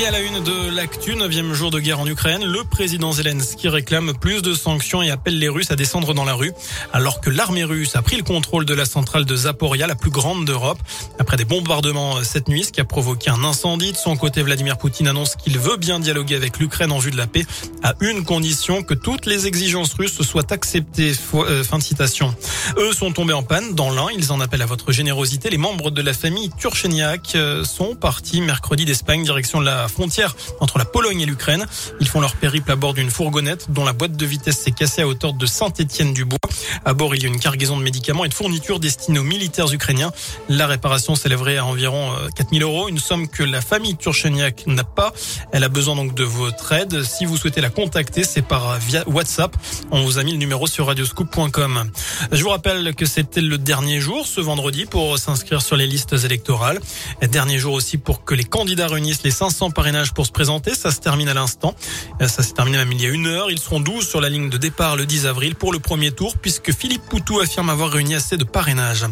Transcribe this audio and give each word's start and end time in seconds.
Et 0.00 0.06
à 0.06 0.12
la 0.12 0.20
une 0.20 0.44
de 0.44 0.76
l'actu, 0.76 1.16
neuvième 1.16 1.52
jour 1.54 1.72
de 1.72 1.80
guerre 1.80 1.98
en 1.98 2.06
Ukraine, 2.06 2.44
le 2.44 2.62
président 2.62 3.10
Zelensky 3.10 3.68
réclame 3.68 4.12
plus 4.12 4.42
de 4.42 4.54
sanctions 4.54 5.02
et 5.02 5.10
appelle 5.10 5.40
les 5.40 5.48
Russes 5.48 5.72
à 5.72 5.76
descendre 5.76 6.14
dans 6.14 6.24
la 6.24 6.34
rue, 6.34 6.52
alors 6.92 7.20
que 7.20 7.30
l'armée 7.30 7.64
russe 7.64 7.96
a 7.96 8.02
pris 8.02 8.16
le 8.16 8.22
contrôle 8.22 8.64
de 8.64 8.74
la 8.74 8.84
centrale 8.84 9.24
de 9.24 9.34
Zaporia, 9.34 9.88
la 9.88 9.96
plus 9.96 10.10
grande 10.10 10.44
d'Europe. 10.44 10.78
Après 11.18 11.36
des 11.36 11.44
bombardements 11.44 12.22
cette 12.22 12.46
nuit, 12.46 12.62
ce 12.62 12.70
qui 12.70 12.80
a 12.80 12.84
provoqué 12.84 13.30
un 13.30 13.42
incendie. 13.42 13.90
De 13.90 13.96
son 13.96 14.16
côté, 14.16 14.42
Vladimir 14.42 14.78
Poutine 14.78 15.08
annonce 15.08 15.34
qu'il 15.34 15.58
veut 15.58 15.76
bien 15.76 15.98
dialoguer 15.98 16.36
avec 16.36 16.60
l'Ukraine 16.60 16.92
en 16.92 16.98
vue 16.98 17.10
de 17.10 17.16
la 17.16 17.26
paix, 17.26 17.44
à 17.82 17.94
une 18.00 18.24
condition 18.24 18.84
que 18.84 18.94
toutes 18.94 19.26
les 19.26 19.48
exigences 19.48 19.94
russes 19.94 20.22
soient 20.22 20.52
acceptées. 20.52 21.12
Euh, 21.34 21.64
fin 21.64 21.78
de 21.78 21.82
citation. 21.82 22.32
Eux 22.76 22.92
sont 22.92 23.10
tombés 23.10 23.32
en 23.32 23.42
panne 23.42 23.74
dans 23.74 23.90
l'un. 23.90 24.06
Ils 24.16 24.30
en 24.30 24.40
appellent 24.40 24.62
à 24.62 24.66
votre 24.66 24.92
générosité. 24.92 25.50
Les 25.50 25.58
membres 25.58 25.90
de 25.90 26.02
la 26.02 26.12
famille 26.12 26.50
Turcheniak 26.56 27.34
euh, 27.34 27.64
sont 27.64 27.96
partis 27.96 28.40
mercredi 28.40 28.84
d'Espagne, 28.84 29.24
direction 29.24 29.58
de 29.58 29.64
frontière 29.88 30.36
entre 30.60 30.78
la 30.78 30.84
Pologne 30.84 31.20
et 31.20 31.26
l'Ukraine. 31.26 31.66
Ils 32.00 32.08
font 32.08 32.20
leur 32.20 32.36
périple 32.36 32.70
à 32.70 32.76
bord 32.76 32.94
d'une 32.94 33.10
fourgonnette 33.10 33.70
dont 33.70 33.84
la 33.84 33.92
boîte 33.92 34.16
de 34.16 34.26
vitesse 34.26 34.58
s'est 34.58 34.72
cassée 34.72 35.02
à 35.02 35.08
hauteur 35.08 35.32
de 35.32 35.46
Saint-Étienne-du-Bois. 35.46 36.38
À 36.84 36.94
bord, 36.94 37.14
il 37.14 37.22
y 37.22 37.26
a 37.26 37.28
une 37.28 37.40
cargaison 37.40 37.76
de 37.76 37.82
médicaments 37.82 38.24
et 38.24 38.28
de 38.28 38.34
fournitures 38.34 38.80
destinées 38.80 39.18
aux 39.18 39.24
militaires 39.24 39.72
ukrainiens. 39.72 40.12
La 40.48 40.66
réparation 40.66 41.14
s'élèverait 41.14 41.56
à 41.56 41.64
environ 41.64 42.12
4000 42.36 42.62
euh, 42.62 42.66
euros, 42.66 42.88
une 42.88 42.98
somme 42.98 43.28
que 43.28 43.42
la 43.42 43.60
famille 43.60 43.96
Turcheniak 43.96 44.66
n'a 44.66 44.84
pas. 44.84 45.12
Elle 45.52 45.64
a 45.64 45.68
besoin 45.68 45.96
donc 45.96 46.14
de 46.14 46.24
votre 46.24 46.72
aide. 46.72 47.02
Si 47.02 47.24
vous 47.24 47.36
souhaitez 47.36 47.60
la 47.60 47.70
contacter, 47.70 48.24
c'est 48.24 48.42
par 48.42 48.70
euh, 48.70 48.78
via 48.78 49.08
WhatsApp. 49.08 49.56
On 49.90 50.02
vous 50.04 50.18
a 50.18 50.24
mis 50.24 50.32
le 50.32 50.38
numéro 50.38 50.66
sur 50.66 50.86
radioscoop.com. 50.86 51.90
Je 52.32 52.42
vous 52.42 52.50
rappelle 52.50 52.94
que 52.94 53.06
c'était 53.06 53.40
le 53.40 53.58
dernier 53.58 54.00
jour 54.00 54.26
ce 54.26 54.40
vendredi 54.40 54.86
pour 54.86 55.18
s'inscrire 55.18 55.62
sur 55.62 55.76
les 55.76 55.86
listes 55.86 56.14
électorales. 56.24 56.80
Dernier 57.22 57.58
jour 57.58 57.74
aussi 57.74 57.98
pour 57.98 58.24
que 58.24 58.34
les 58.34 58.44
candidats 58.44 58.88
réunissent 58.88 59.22
les 59.22 59.30
500 59.30 59.67
parrainages 59.70 60.12
pour 60.12 60.26
se 60.26 60.32
présenter. 60.32 60.74
Ça 60.74 60.90
se 60.90 61.00
termine 61.00 61.28
à 61.28 61.34
l'instant. 61.34 61.74
Ça 62.20 62.42
s'est 62.42 62.52
terminé 62.52 62.78
même 62.78 62.92
il 62.92 63.02
y 63.02 63.06
a 63.06 63.08
une 63.08 63.26
heure. 63.26 63.50
Ils 63.50 63.58
seront 63.58 63.80
12 63.80 64.06
sur 64.06 64.20
la 64.20 64.28
ligne 64.28 64.50
de 64.50 64.58
départ 64.58 64.96
le 64.96 65.06
10 65.06 65.26
avril 65.26 65.54
pour 65.54 65.72
le 65.72 65.78
premier 65.78 66.10
tour 66.10 66.36
puisque 66.36 66.72
Philippe 66.72 67.02
Poutou 67.08 67.40
affirme 67.40 67.70
avoir 67.70 67.90
réuni 67.90 68.14
assez 68.14 68.36
de 68.36 68.44
parrainages. 68.44 69.06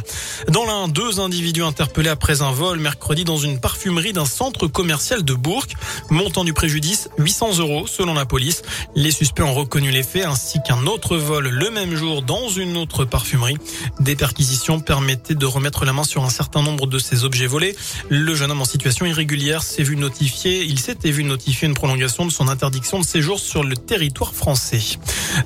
Dans 0.48 0.64
l'un, 0.64 0.88
deux 0.88 1.20
individus 1.20 1.62
interpellés 1.62 2.08
après 2.08 2.42
un 2.42 2.52
vol 2.52 2.78
mercredi 2.78 3.24
dans 3.24 3.38
une 3.38 3.60
parfumerie 3.60 4.12
d'un 4.12 4.24
centre 4.24 4.66
commercial 4.66 5.24
de 5.24 5.34
Bourg. 5.34 5.66
Montant 6.10 6.44
du 6.44 6.52
préjudice 6.52 7.08
800 7.18 7.58
euros 7.58 7.86
selon 7.86 8.14
la 8.14 8.26
police. 8.26 8.62
Les 8.94 9.10
suspects 9.10 9.42
ont 9.42 9.54
reconnu 9.54 9.90
les 9.90 10.02
faits 10.02 10.24
ainsi 10.24 10.58
qu'un 10.66 10.86
autre 10.86 11.16
vol 11.16 11.48
le 11.48 11.70
même 11.70 11.94
jour 11.94 12.22
dans 12.22 12.48
une 12.48 12.76
autre 12.76 13.04
parfumerie. 13.04 13.56
Des 14.00 14.16
perquisitions 14.16 14.80
permettaient 14.80 15.34
de 15.34 15.46
remettre 15.46 15.84
la 15.84 15.92
main 15.92 16.04
sur 16.04 16.24
un 16.24 16.30
certain 16.30 16.62
nombre 16.62 16.86
de 16.86 16.98
ces 16.98 17.24
objets 17.24 17.46
volés. 17.46 17.76
Le 18.08 18.34
jeune 18.34 18.50
homme 18.50 18.62
en 18.62 18.66
situation 18.66 19.06
irrégulière 19.06 19.62
s'est 19.62 19.82
vu 19.82 19.96
notifier, 19.96 20.45
il 20.46 20.78
s'était 20.78 21.10
vu 21.10 21.24
notifier 21.24 21.66
une 21.66 21.74
prolongation 21.74 22.24
de 22.24 22.30
son 22.30 22.48
interdiction 22.48 22.98
de 23.00 23.04
séjour 23.04 23.38
sur 23.38 23.64
le 23.64 23.76
territoire 23.76 24.34
français. 24.34 24.80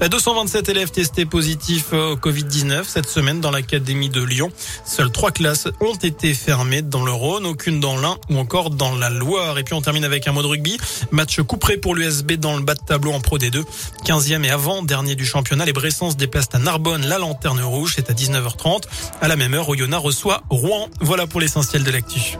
227 0.08 0.68
élèves 0.68 0.90
testés 0.90 1.24
positifs 1.24 1.92
au 1.92 2.16
Covid-19 2.16 2.84
cette 2.86 3.08
semaine 3.08 3.40
dans 3.40 3.50
l'académie 3.50 4.10
de 4.10 4.22
Lyon. 4.22 4.50
Seules 4.84 5.10
trois 5.10 5.30
classes 5.30 5.68
ont 5.80 5.94
été 5.94 6.34
fermées 6.34 6.82
dans 6.82 7.04
le 7.04 7.12
Rhône, 7.12 7.46
aucune 7.46 7.80
dans 7.80 7.96
l'Ain 7.96 8.18
ou 8.28 8.38
encore 8.38 8.70
dans 8.70 8.94
la 8.94 9.10
Loire. 9.10 9.58
Et 9.58 9.64
puis 9.64 9.74
on 9.74 9.80
termine 9.80 10.04
avec 10.04 10.28
un 10.28 10.32
mot 10.32 10.42
de 10.42 10.48
rugby. 10.48 10.78
Match 11.10 11.40
couperé 11.40 11.76
pour 11.76 11.94
l'USB 11.94 12.32
dans 12.32 12.56
le 12.56 12.62
bas 12.62 12.74
de 12.74 12.84
tableau 12.86 13.12
en 13.12 13.20
Pro 13.20 13.38
D2. 13.38 13.64
15e 14.04 14.44
et 14.44 14.50
avant 14.50 14.82
dernier 14.82 15.14
du 15.14 15.24
championnat. 15.24 15.64
Les 15.64 15.72
Bressans 15.72 16.10
se 16.10 16.16
déplacent 16.16 16.48
à 16.52 16.58
Narbonne, 16.58 17.06
la 17.06 17.18
lanterne 17.18 17.60
rouge. 17.60 17.94
C'est 17.96 18.10
à 18.10 18.14
19h30. 18.14 18.82
À 19.20 19.28
la 19.28 19.36
même 19.36 19.54
heure, 19.54 19.68
Oyonnax 19.68 20.02
reçoit 20.02 20.42
Rouen. 20.50 20.88
Voilà 21.00 21.26
pour 21.26 21.40
l'essentiel 21.40 21.84
de 21.84 21.90
l'actu. 21.90 22.36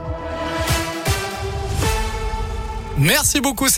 Merci 3.00 3.40
beaucoup. 3.40 3.70